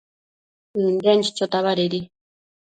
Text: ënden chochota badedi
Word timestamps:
ënden 0.83 1.19
chochota 1.27 1.61
badedi 1.69 2.01